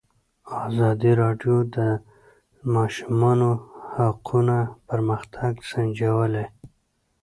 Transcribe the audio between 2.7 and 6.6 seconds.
ماشومانو حقونه پرمختګ سنجولی.